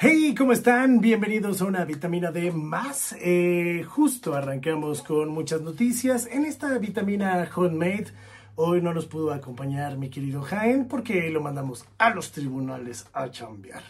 [0.00, 1.00] Hey, ¿cómo están?
[1.00, 3.16] Bienvenidos a una vitamina D más.
[3.18, 6.28] Eh, justo arrancamos con muchas noticias.
[6.30, 8.06] En esta vitamina homemade,
[8.54, 13.28] hoy no nos pudo acompañar mi querido Jaén porque lo mandamos a los tribunales a
[13.32, 13.82] chambear.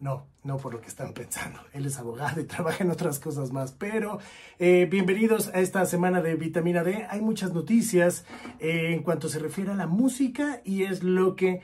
[0.00, 1.60] No, no por lo que están pensando.
[1.72, 3.70] Él es abogado y trabaja en otras cosas más.
[3.70, 4.18] Pero
[4.58, 7.06] eh, bienvenidos a esta semana de vitamina D.
[7.08, 8.24] Hay muchas noticias
[8.58, 11.60] eh, en cuanto se refiere a la música y es lo que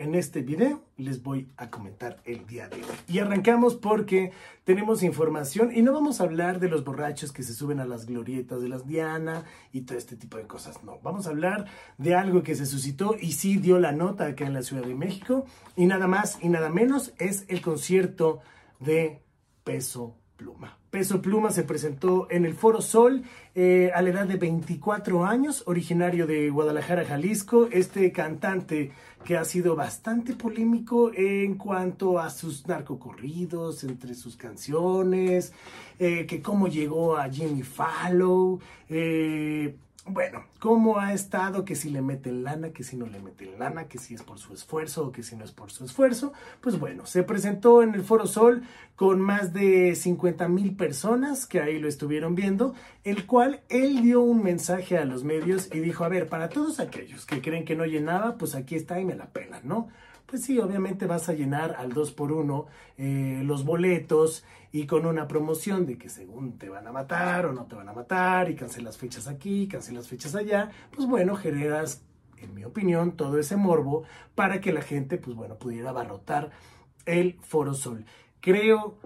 [0.00, 2.96] en este video les voy a comentar el día de hoy.
[3.06, 4.32] Y arrancamos porque
[4.64, 8.06] tenemos información y no vamos a hablar de los borrachos que se suben a las
[8.06, 10.82] glorietas de las Diana y todo este tipo de cosas.
[10.84, 11.66] No, vamos a hablar
[11.98, 14.94] de algo que se suscitó y sí dio la nota acá en la Ciudad de
[14.94, 15.44] México
[15.76, 18.40] y nada más y nada menos es el concierto
[18.78, 19.20] de
[19.64, 20.79] Peso Pluma.
[20.90, 23.22] Peso Pluma se presentó en el Foro Sol
[23.54, 27.68] eh, a la edad de 24 años, originario de Guadalajara, Jalisco.
[27.70, 28.90] Este cantante
[29.24, 35.52] que ha sido bastante polémico en cuanto a sus narcocorridos, entre sus canciones,
[36.00, 38.58] eh, que cómo llegó a Jimmy Fallow.
[38.88, 39.76] Eh,
[40.12, 43.88] bueno, cómo ha estado, que si le meten lana, que si no le meten lana,
[43.88, 46.32] que si es por su esfuerzo o que si no es por su esfuerzo.
[46.60, 48.62] Pues bueno, se presentó en el Foro Sol
[48.96, 54.20] con más de 50 mil personas que ahí lo estuvieron viendo, el cual él dio
[54.20, 57.76] un mensaje a los medios y dijo, a ver, para todos aquellos que creen que
[57.76, 59.88] no llenaba, pues aquí está y me la pelan, ¿no?
[60.30, 62.66] Pues sí, obviamente vas a llenar al 2 por 1
[62.98, 67.52] eh, los boletos y con una promoción de que según te van a matar o
[67.52, 72.04] no te van a matar y cancelas fechas aquí, cancelas fechas allá, pues bueno, generas,
[72.36, 74.04] en mi opinión, todo ese morbo
[74.36, 76.50] para que la gente, pues bueno, pudiera abarrotar
[77.06, 78.04] el Foro Sol.
[78.40, 78.98] Creo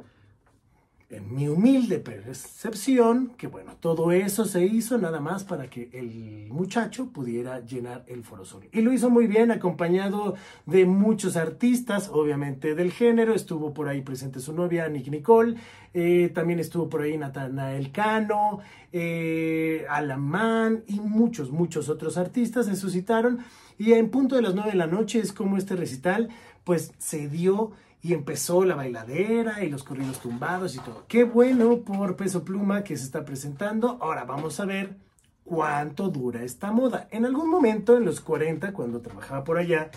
[1.16, 6.48] en mi humilde percepción, que bueno, todo eso se hizo nada más para que el
[6.50, 8.44] muchacho pudiera llenar el Foro.
[8.72, 10.34] Y lo hizo muy bien, acompañado
[10.66, 13.34] de muchos artistas, obviamente del género.
[13.34, 15.56] Estuvo por ahí presente su novia, Nick Nicole.
[15.94, 18.60] Eh, también estuvo por ahí Natanael Cano,
[18.92, 23.38] eh, Alamán y muchos, muchos otros artistas se suscitaron.
[23.78, 26.28] Y en punto de las nueve de la noche es como este recital,
[26.64, 27.72] pues se dio
[28.04, 31.06] y empezó la bailadera y los corridos tumbados y todo.
[31.09, 33.97] Qué bueno por Peso Pluma que se está presentando.
[33.98, 34.98] Ahora vamos a ver
[35.42, 37.09] cuánto dura esta moda.
[37.10, 39.91] En algún momento, en los 40, cuando trabajaba por allá,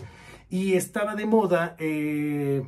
[0.50, 2.66] y estaba de moda eh,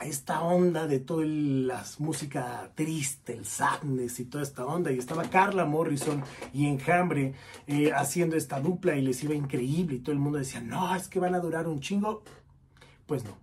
[0.00, 5.22] esta onda de toda la música triste, el sadness y toda esta onda, y estaba
[5.30, 6.20] Carla Morrison
[6.52, 7.34] y Enjambre
[7.68, 11.06] eh, haciendo esta dupla y les iba increíble y todo el mundo decía, no, es
[11.06, 12.24] que van a durar un chingo.
[13.06, 13.36] Pues no.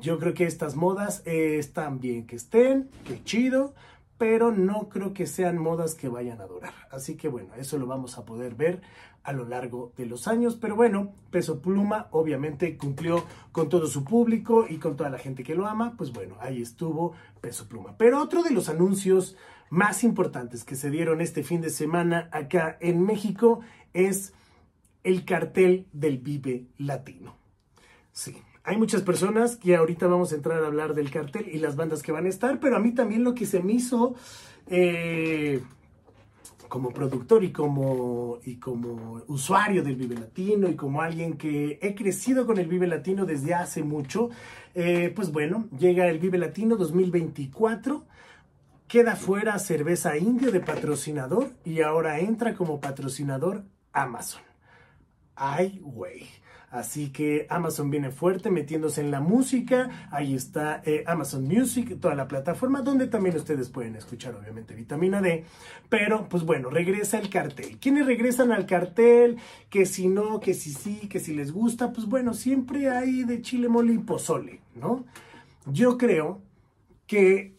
[0.00, 3.74] Yo creo que estas modas eh, están bien que estén, que chido,
[4.16, 6.74] pero no creo que sean modas que vayan a durar.
[6.90, 8.80] Así que bueno, eso lo vamos a poder ver
[9.24, 10.56] a lo largo de los años.
[10.56, 15.42] Pero bueno, Peso Pluma obviamente cumplió con todo su público y con toda la gente
[15.42, 15.94] que lo ama.
[15.96, 17.96] Pues bueno, ahí estuvo Peso Pluma.
[17.96, 19.36] Pero otro de los anuncios
[19.70, 23.60] más importantes que se dieron este fin de semana acá en México
[23.92, 24.32] es
[25.04, 27.36] el cartel del Vive Latino.
[28.12, 28.36] Sí,
[28.68, 32.02] hay muchas personas que ahorita vamos a entrar a hablar del cartel y las bandas
[32.02, 34.14] que van a estar, pero a mí también lo que se me hizo
[34.66, 35.62] eh,
[36.68, 41.94] como productor y como, y como usuario del Vive Latino y como alguien que he
[41.94, 44.28] crecido con el Vive Latino desde hace mucho,
[44.74, 48.04] eh, pues bueno, llega el Vive Latino 2024.
[48.86, 53.64] Queda fuera cerveza indio de patrocinador y ahora entra como patrocinador
[53.94, 54.42] Amazon.
[55.36, 56.26] Ay, güey.
[56.70, 60.08] Así que Amazon viene fuerte metiéndose en la música.
[60.10, 65.22] Ahí está eh, Amazon Music, toda la plataforma donde también ustedes pueden escuchar obviamente vitamina
[65.22, 65.44] D.
[65.88, 67.78] Pero pues bueno, regresa el cartel.
[67.80, 69.38] ¿Quiénes regresan al cartel?
[69.70, 71.92] Que si no, que si sí, que si les gusta.
[71.92, 75.06] Pues bueno, siempre hay de chile mole y pozole, ¿no?
[75.66, 76.42] Yo creo
[77.06, 77.54] que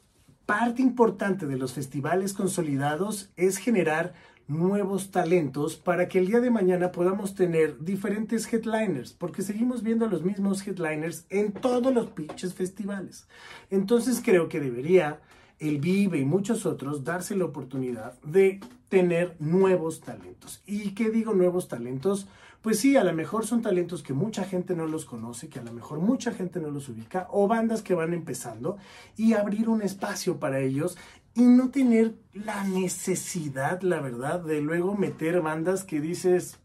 [0.46, 4.14] parte importante de los festivales consolidados es generar
[4.49, 10.07] nuevos talentos para que el día de mañana podamos tener diferentes headliners, porque seguimos viendo
[10.07, 13.27] los mismos headliners en todos los pinches festivales.
[13.69, 15.22] Entonces creo que debería
[15.59, 18.59] el Vive y muchos otros darse la oportunidad de
[18.90, 20.63] tener nuevos talentos.
[20.66, 22.28] ¿Y qué digo nuevos talentos?
[22.61, 25.63] Pues sí, a lo mejor son talentos que mucha gente no los conoce, que a
[25.63, 28.78] lo mejor mucha gente no los ubica, o bandas que van empezando
[29.16, 30.97] y abrir un espacio para ellos
[31.40, 36.59] y no tener la necesidad, la verdad, de luego meter bandas que dices,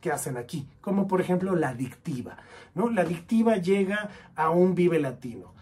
[0.00, 0.68] ¿qué hacen aquí?
[0.80, 2.38] Como por ejemplo la adictiva,
[2.74, 2.90] ¿no?
[2.90, 5.54] La adictiva llega a un Vive Latino.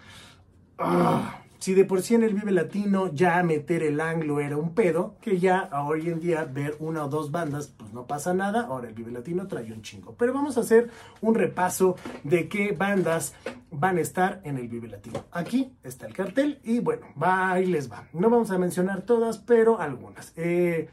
[0.79, 4.75] Ah, si de por sí en el Vive Latino ya meter el anglo era un
[4.75, 8.63] pedo, que ya hoy en día ver una o dos bandas, pues no pasa nada,
[8.63, 10.15] ahora el Vive Latino trae un chingo.
[10.19, 10.91] Pero vamos a hacer
[11.21, 13.35] un repaso de qué bandas
[13.71, 15.27] van a estar en el Vive Latino.
[15.33, 18.09] Aquí está el cartel y bueno, va, ahí les va.
[18.15, 20.33] No vamos a mencionar todas, pero algunas.
[20.37, 20.89] Eh,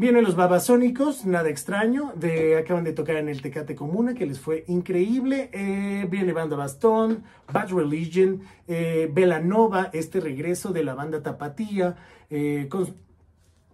[0.00, 4.38] Vienen los babasónicos, nada extraño, de, acaban de tocar en el Tecate Comuna, que les
[4.38, 5.50] fue increíble.
[5.52, 11.96] Eh, viene Banda Bastón, Bad Religion, eh, Velanova, este regreso de la banda Tapatía,
[12.30, 12.68] eh,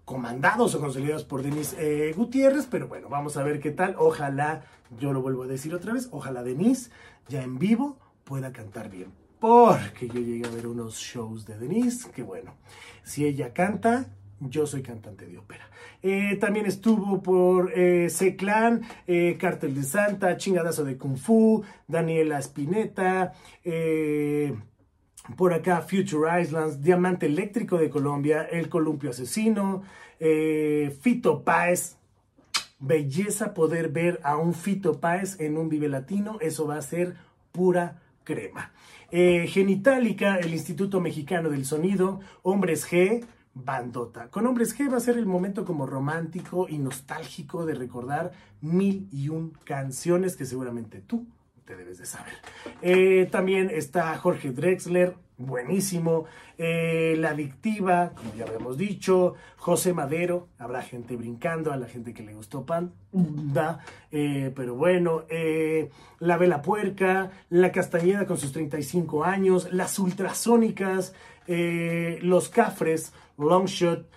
[0.07, 3.95] comandados o consolidados por Denis eh, Gutiérrez, pero bueno, vamos a ver qué tal.
[3.99, 4.65] Ojalá,
[4.99, 6.91] yo lo vuelvo a decir otra vez, ojalá Denise
[7.29, 9.13] ya en vivo pueda cantar bien.
[9.41, 12.55] Porque yo llegué a ver unos shows de Denise, que bueno,
[13.03, 14.07] si ella canta,
[14.41, 15.69] yo soy cantante de ópera.
[16.03, 23.33] Eh, también estuvo por eh, C-Clan, eh, de Santa, Chingadazo de Kung Fu, Daniela Spinetta,
[23.65, 24.55] eh,
[25.37, 29.83] por acá Future Islands, Diamante Eléctrico de Colombia, El Columpio Asesino,
[31.01, 31.97] Fito Páez.
[32.81, 37.15] Belleza poder ver a un Fito Páez en un Vive Latino, eso va a ser
[37.51, 38.73] pura crema.
[39.11, 43.25] Genitalica, el Instituto Mexicano del Sonido, Hombres G,
[43.55, 44.29] bandota.
[44.29, 49.09] Con Hombres G va a ser el momento como romántico y nostálgico de recordar mil
[49.13, 51.27] y un canciones que seguramente tú
[51.65, 52.35] te debes de saber.
[52.83, 56.27] Eh, también está Jorge Drexler, buenísimo.
[56.59, 59.35] Eh, la Adictiva, como ya habíamos dicho.
[59.57, 62.93] José Madero, habrá gente brincando, a la gente que le gustó Pan,
[64.13, 65.25] eh, pero bueno.
[66.19, 71.15] la Vela Puerca, La Castañeda con sus 35 años, Las Ultrasónicas,
[71.47, 74.11] Los Cafres, Longshot.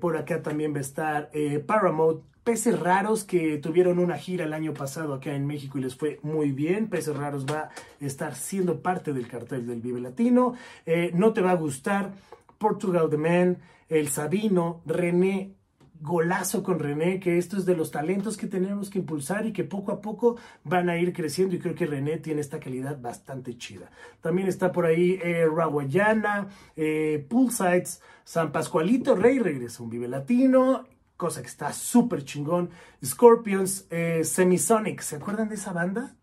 [0.00, 1.30] por acá también va a estar
[1.66, 5.94] Paramount, Peces Raros que tuvieron una gira el año pasado acá en México y les
[5.94, 6.88] fue muy bien.
[6.88, 7.70] Peces Raros va a
[8.04, 10.54] estar siendo parte del cartel del Vive Latino.
[10.84, 12.10] Eh, no te va a gustar
[12.58, 13.58] Portugal The Man,
[13.88, 15.54] El Sabino, René
[16.00, 19.64] golazo con René, que esto es de los talentos que tenemos que impulsar y que
[19.64, 23.56] poco a poco van a ir creciendo y creo que René tiene esta calidad bastante
[23.58, 23.92] chida.
[24.22, 30.86] También está por ahí eh, Rawayana, eh, Poolsides, San Pascualito Rey regresa un Vive Latino
[31.20, 32.70] cosa que está súper chingón.
[33.04, 36.16] Scorpions, eh, Semisonic, ¿se acuerdan de esa banda?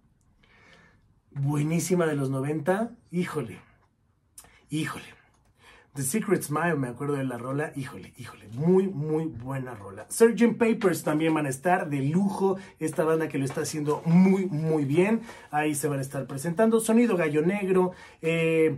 [1.30, 2.90] Buenísima de los 90.
[3.12, 3.60] Híjole,
[4.72, 5.06] híjole.
[5.94, 7.74] The Secret Smile, me acuerdo de la rola.
[7.76, 10.08] Híjole, híjole, muy, muy buena rola.
[10.10, 12.58] Surgeon Papers también van a estar de lujo.
[12.80, 15.22] Esta banda que lo está haciendo muy, muy bien.
[15.52, 16.80] Ahí se van a estar presentando.
[16.80, 17.92] Sonido Gallo Negro.
[18.24, 18.78] Eh,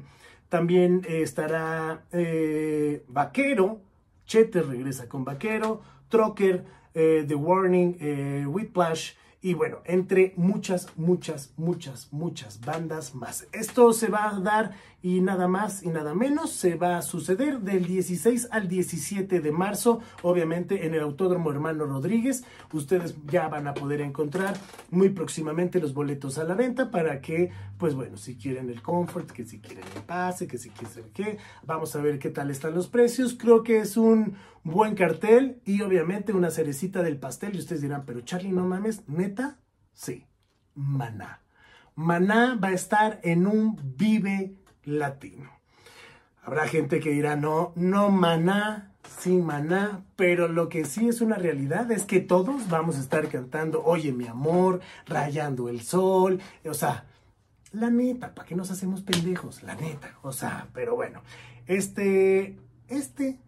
[0.49, 3.79] también estará eh, Vaquero.
[4.25, 5.81] Chete regresa con Vaquero.
[6.09, 13.47] Trocker, eh, The Warning, eh, Whiplash y bueno, entre muchas, muchas, muchas, muchas bandas más.
[13.53, 17.61] Esto se va a dar y nada más y nada menos se va a suceder
[17.61, 22.43] del 16 al 17 de marzo, obviamente en el Autódromo Hermano Rodríguez.
[22.73, 24.57] Ustedes ya van a poder encontrar
[24.91, 29.31] muy próximamente los boletos a la venta para que, pues bueno, si quieren el comfort,
[29.31, 32.75] que si quieren el pase, que si quieren qué, vamos a ver qué tal están
[32.75, 33.37] los precios.
[33.39, 34.35] Creo que es un
[34.69, 37.55] buen cartel y obviamente una cerecita del pastel.
[37.55, 39.59] Y ustedes dirán, pero Charlie, no mames, neta,
[39.93, 40.25] sí,
[40.75, 41.41] Maná.
[41.95, 45.49] Maná va a estar en un Vive Latino.
[46.43, 51.35] Habrá gente que dirá, no, no Maná, sí Maná, pero lo que sí es una
[51.35, 56.73] realidad es que todos vamos a estar cantando, oye mi amor, rayando el sol, o
[56.73, 57.05] sea,
[57.71, 59.61] la neta, ¿para qué nos hacemos pendejos?
[59.63, 61.21] La neta, o sea, pero bueno,
[61.67, 62.57] este,
[62.87, 63.39] este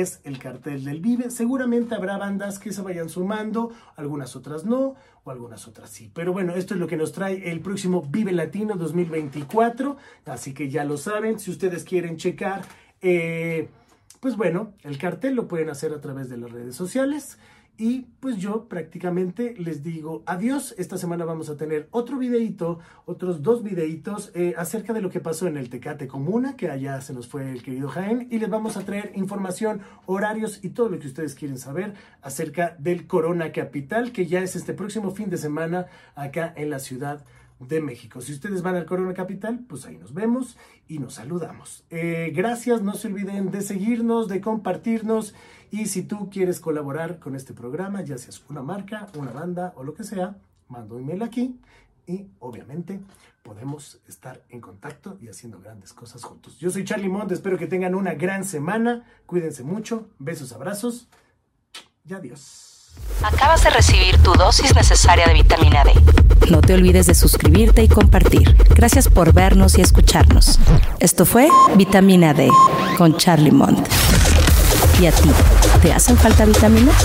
[0.00, 1.30] es el cartel del Vive.
[1.30, 4.94] Seguramente habrá bandas que se vayan sumando, algunas otras no,
[5.24, 6.10] o algunas otras sí.
[6.12, 9.96] Pero bueno, esto es lo que nos trae el próximo Vive Latino 2024.
[10.26, 12.62] Así que ya lo saben, si ustedes quieren checar,
[13.00, 13.68] eh,
[14.20, 17.38] pues bueno, el cartel lo pueden hacer a través de las redes sociales.
[17.84, 20.72] Y pues yo prácticamente les digo adiós.
[20.78, 25.18] Esta semana vamos a tener otro videito, otros dos videitos eh, acerca de lo que
[25.18, 28.28] pasó en el Tecate Comuna, que allá se nos fue el querido Jaén.
[28.30, 32.76] Y les vamos a traer información, horarios y todo lo que ustedes quieren saber acerca
[32.78, 37.18] del Corona Capital, que ya es este próximo fin de semana acá en la ciudad
[37.18, 37.24] de
[37.80, 38.20] México.
[38.20, 40.56] Si ustedes van al Corona Capital, pues ahí nos vemos
[40.88, 41.84] y nos saludamos.
[41.90, 45.34] Eh, gracias, no se olviden de seguirnos, de compartirnos
[45.70, 49.84] y si tú quieres colaborar con este programa, ya seas una marca, una banda o
[49.84, 50.36] lo que sea,
[50.68, 51.58] mando un email aquí
[52.06, 53.00] y obviamente
[53.42, 56.58] podemos estar en contacto y haciendo grandes cosas juntos.
[56.58, 61.08] Yo soy Charlie Monte, espero que tengan una gran semana, cuídense mucho, besos, abrazos
[62.04, 62.81] y adiós.
[63.22, 65.92] Acabas de recibir tu dosis necesaria de vitamina D.
[66.50, 68.56] No te olvides de suscribirte y compartir.
[68.74, 70.58] Gracias por vernos y escucharnos.
[70.98, 72.48] Esto fue Vitamina D
[72.98, 73.86] con Charlie Mont.
[75.00, 75.30] ¿Y a ti?
[75.80, 76.96] ¿Te hacen falta vitaminas?